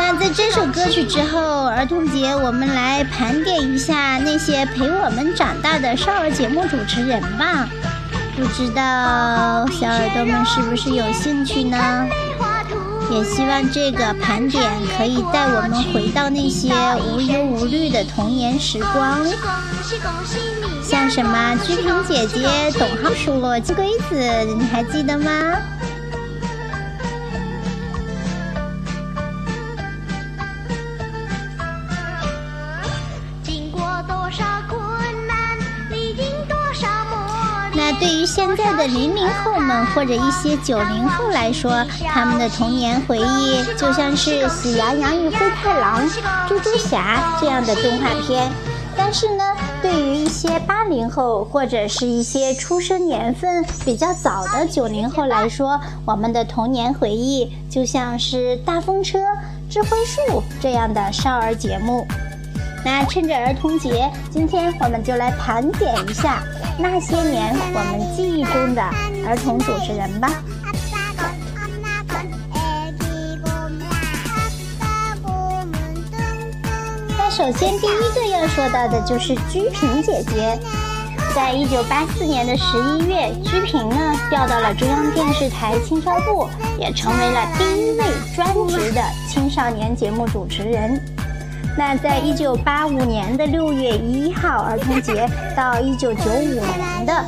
[0.00, 7.68] 那在这首歌曲之后，儿童节我们来盘点一下那些陪我们长大的少儿节目主持人吧。
[8.34, 12.06] 不知道小耳朵们是不是有兴趣呢？
[13.10, 14.64] 也希望这个盘点
[14.96, 16.72] 可以带我们回到那些
[17.12, 19.20] 无忧无虑的童年时光，
[20.82, 22.48] 像什么鞠萍姐姐、
[22.78, 24.16] 董浩叔叔、金龟子，
[24.56, 25.30] 你还记得吗？
[38.00, 46.08] 对于现在的零零后们或者一些九零后来说，他们的童年回忆就像是《喜羊羊与灰太狼》
[46.48, 48.50] 《猪猪侠》这样的动画片。
[48.96, 49.44] 但是呢，
[49.82, 59.18] 对于一些八零后或者是一些出生年份比较早的九零后来说，我们的童年回忆就像是《大风车》
[59.70, 60.20] 《智慧树》
[60.60, 62.06] 这样的少儿节目。
[62.84, 66.42] 那趁着儿童节，今天我们就来盘点一下
[66.78, 68.82] 那些年我们记忆中的
[69.26, 70.30] 儿童主持人吧。
[77.18, 80.58] 那首先第一个要说到的就是鞠萍姐姐。
[81.32, 83.96] 在一九八四年的十一月，鞠萍呢
[84.30, 91.00] 调到了中央电视台青少部，也成为了第一位专职的青少年节目主持人。
[91.76, 97.24] 那在一九八五年的六月一号儿童节到一九九五年的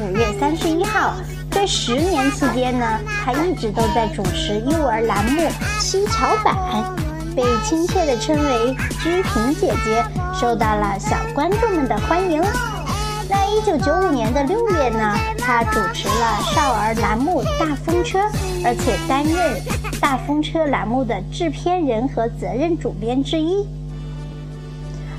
[0.00, 1.14] 五月三十一号，
[1.50, 5.42] 这十年期间呢，他一直都在主持幼儿栏目
[5.80, 6.54] 《七巧板》，
[7.34, 10.04] 被亲切地称为“鞠萍姐姐”，
[10.38, 12.42] 受到了小观众们的欢迎。
[13.28, 18.18] 那一九九五年的六月呢，他主持了少儿栏目《大风车》，
[18.64, 19.34] 而且担任
[20.06, 23.66] 《大风车》栏目的制片人和责任主编之一。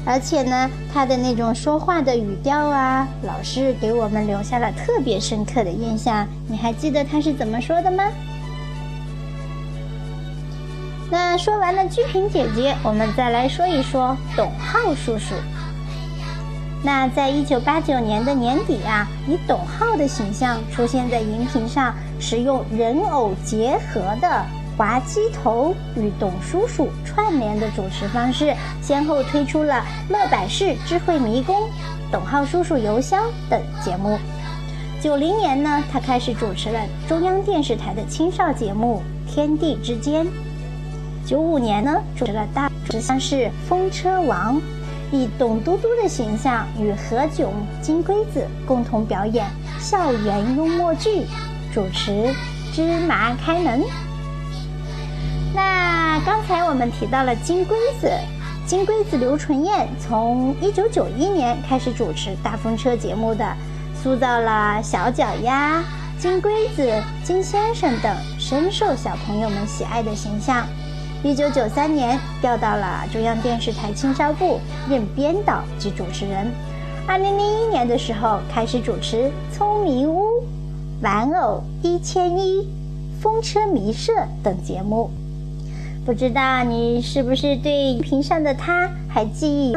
[0.06, 6.26] 而且呢，他的那种说话的语调啊，老是给我们留下了特别深刻的印象。
[6.48, 8.06] 你还记得他是怎么说的吗？
[11.12, 15.36] 那说完了鞠萍姐姐，我们再来说一说董浩叔叔。
[16.82, 24.46] 那在一九八九年的年底啊，以董浩的形象出现在荧屏上，使用人偶结合的。
[24.78, 29.84] 滑稽头与董叔叔串联的主持方式，先后推出了
[30.14, 31.56] 《乐百氏智慧迷宫》
[32.12, 34.20] 《董浩叔叔邮箱》等节目。
[35.02, 39.02] 九零年呢，他开始主持了中央电视台的青少节目
[39.34, 40.26] 《天地之间》。
[41.26, 43.36] 九五年呢，主持了大主像是
[43.68, 44.58] 《风车王》，
[45.12, 47.50] 以董嘟嘟的形象与何炅、
[47.82, 49.46] 金龟子共同表演
[49.80, 51.26] 校园幽默剧，
[51.74, 52.12] 主持
[52.76, 53.82] 《芝麻开门》。
[55.58, 58.08] 那刚才我们提到了金龟子，
[58.68, 63.44] 金龟子刘纯燕从一九九一年开始主持大风车节目的，
[63.96, 65.84] 塑造了小脚丫、
[66.20, 66.88] 金龟子、
[67.24, 70.64] 金先生等深受小朋友们喜爱的形象。
[71.24, 76.54] 一九九三年调到了中央电视台青少部任编导及主持人。
[77.08, 80.22] 二零零一年的时候开始主持《聪明屋》
[81.02, 82.60] 《玩偶一千一》
[83.20, 84.12] 《风车迷社》
[84.44, 85.10] 等节目。
[86.08, 89.74] 不知道你是不是对荧屏上的他还记忆？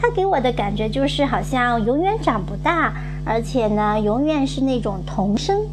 [0.00, 2.94] 他给我的感觉就是好像永远长不大，
[3.24, 5.66] 而且呢，永远是那种童声。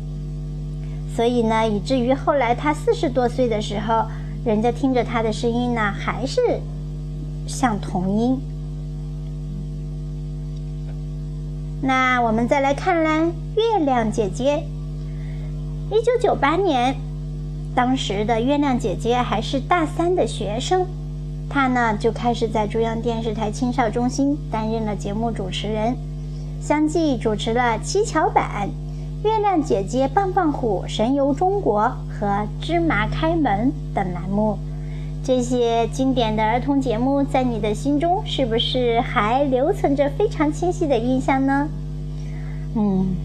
[1.16, 4.06] 所以呢，以至于后来他四十多岁的时候，
[4.44, 6.42] 人家听着他的声音呢，还是
[7.48, 8.42] 像童音。
[11.84, 14.64] 那我们再来看啦，月亮姐姐，
[15.92, 16.96] 一九九八年。
[17.76, 20.86] 当时的月亮姐姐还是大三的学生，
[21.50, 25.96] 她呢就开始在中央电视台青少中心担任了节目主持人，
[26.62, 28.70] 相继主持了《七巧板》
[29.28, 31.82] 《月亮姐姐棒棒虎神游中国》
[32.20, 32.28] 和
[32.62, 34.56] 《芝麻开门》等栏目。
[35.26, 41.68] 这些经典的儿童节目在你的心中是不是还留存着非常清晰的印象呢？
[42.76, 43.16] 嗯，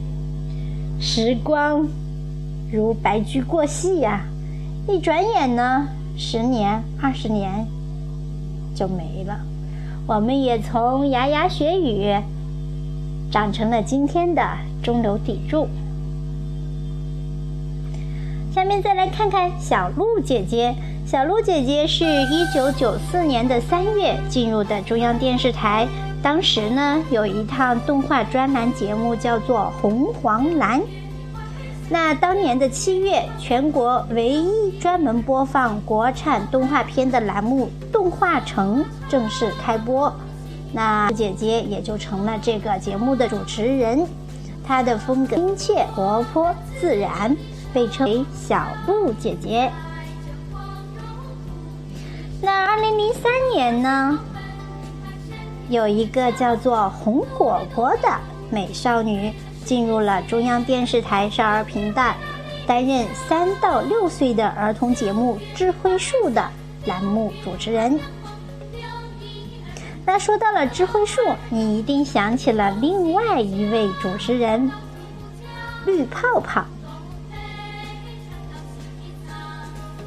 [1.01, 1.87] 时光
[2.73, 4.25] 如白驹过隙呀。
[4.91, 5.87] 一转眼呢，
[6.17, 7.67] 十年、二十年
[8.75, 9.39] 就没了。
[10.07, 12.17] 我们也从牙牙学语
[13.31, 14.43] 长成了今天的
[14.83, 15.69] 中流砥柱。
[18.51, 20.75] 下面再来看看小鹿姐姐。
[21.07, 25.87] 小鹿姐姐是一九九四年的三月进入的中央电视台，
[26.23, 30.81] 当时呢有一套动画专栏节目叫做《红黄蓝》。
[31.91, 40.13] 那当年的七月，全国唯一专门播放国产动画片的栏目《动画城》正式开播，
[40.71, 44.07] 那姐姐也就成了这个节目的主持人。
[44.63, 47.35] 她的风格亲切、活泼、自然，
[47.73, 49.73] 被称为“小鹿姐姐”。
[52.43, 54.19] 那二零零三年呢，
[55.71, 58.09] 有一个叫做红果果的
[58.51, 59.33] 美少女。
[59.69, 62.15] 进入了中央电视台少儿频道，
[62.67, 66.43] 担任三到六岁的儿童节目《智慧树》的
[66.87, 68.01] 栏目主持人。
[70.07, 71.21] 那说到了智慧树，
[71.51, 74.71] 你一定想起了另外一位主持人——
[75.85, 76.65] 绿泡泡。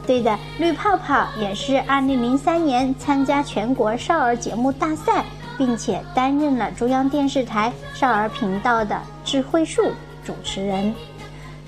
[0.07, 5.23] 对的，绿泡泡也是二零零三年参加全国少儿节目大赛。
[5.57, 8.99] 并且担任了中央电视台少儿频道的
[9.31, 9.81] 智慧树
[10.25, 10.93] 主持人。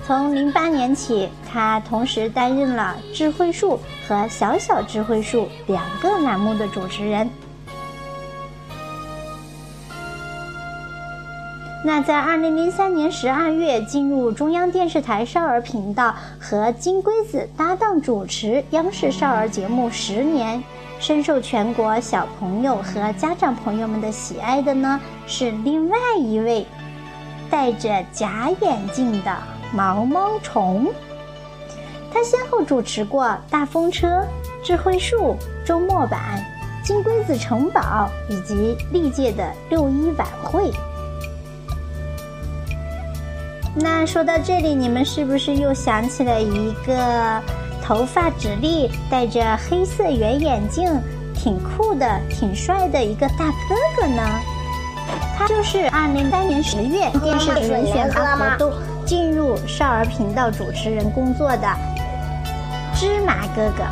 [0.06, 7.26] 从零八年起，他同时担任了智慧树和小小智慧树两个栏目的主持人。
[11.82, 20.62] 那在二零零三年十二月进入中央电视台少儿频道，和金龟子搭档主持央视少儿节目十年。
[21.00, 26.64] 深受全国小朋友和家长朋友们的喜爱的呢，是另外一位
[27.54, 29.32] 戴着假眼镜的
[29.72, 30.92] 毛毛虫。
[32.12, 34.08] 他先后主持过《大风车》
[34.60, 35.16] 《智慧树》
[35.64, 36.44] 《周末版》
[36.84, 40.68] 《金龟子城堡》以及历届的六一晚会。
[43.76, 47.40] 那说到这里，你们是不是又想起了一个？
[47.80, 50.90] 头发直立，戴着黑色圆眼镜，
[51.34, 54.22] 挺酷的，挺帅的一个大哥哥呢。
[55.36, 58.72] 他就是二零三年十月电视人选拔活动
[59.04, 61.68] 进入少儿频道主持人工作的
[62.94, 63.84] 芝麻哥哥。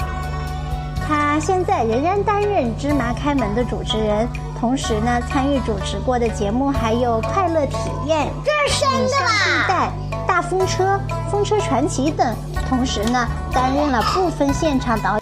[1.06, 4.26] 他现在仍然担任芝麻开门的主持人，
[4.58, 7.76] 同时呢，参与主持过的节目还有快乐体
[8.06, 9.92] 验、这是真的啦。
[10.26, 10.98] 大风车、
[11.30, 12.34] 风车传奇等，
[12.68, 15.18] 同时呢，担任了部分现场导。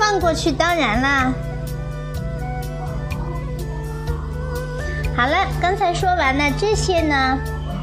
[0.00, 1.30] 放过去当然啦。
[5.14, 7.38] 好了，刚才说完了这些呢，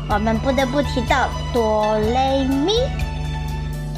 [0.09, 2.73] 我们不得不提到哆来咪。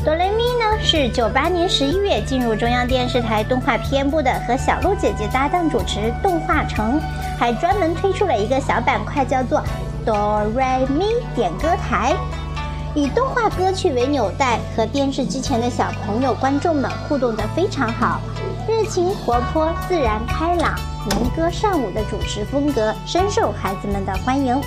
[0.03, 6.99] 哆来咪呢是九八年十一月进入中央电视台动画片部的，和小鹿姐姐搭档主持《动画城》，
[7.39, 9.63] 还专门推出了一个小板块，叫做
[10.05, 12.15] 哆来咪点歌台。
[12.95, 18.19] 以动画歌曲为纽带，和电视机前的小朋友、观众们互动得非常好，
[18.67, 20.75] 热情、活泼、自然、开朗，
[21.11, 24.59] 民歌善舞的主持风格深受孩子们的欢迎。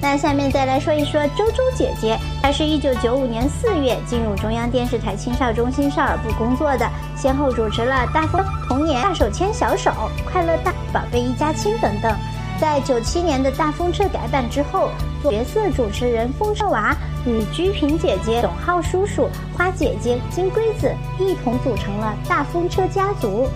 [0.00, 9.90] 那下面再来说一说周周姐姐，她是一九九五年四月进入中央电视台青少中心少儿部工作的，先后主持了《大风童年》《大手牵小手》
[10.30, 12.12] 《快乐大宝贝一家亲》等等。
[12.60, 14.90] 在九七年的大风车改版之后，
[15.22, 23.48] 角色主持人风车娃与鞠萍姐姐、董浩叔叔、花姐姐、金龟子一同组成了大风车家族。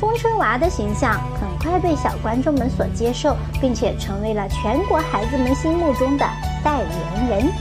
[0.00, 6.26] 风车娃的形象很快被小观众们所接受，并且成为了全国孩子们心目中的
[6.64, 7.52] 代言人。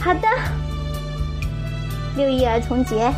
[0.00, 0.28] 好的，
[2.16, 3.12] 六一儿童节。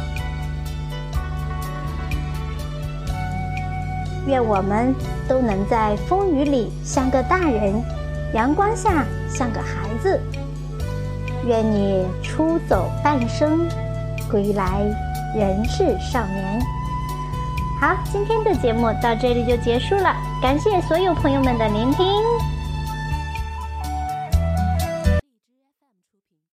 [4.26, 4.92] 愿我们
[5.28, 7.80] 都能在风雨里像个大人，
[8.34, 9.06] 阳光下
[9.38, 10.21] 像个孩子。
[11.47, 13.68] 愿你出走半生，
[14.28, 14.83] 归来
[15.37, 16.61] 仍是少年。
[17.80, 22.04] 好，今天的节目到这里就结束了，感谢所有朋友们的聆听。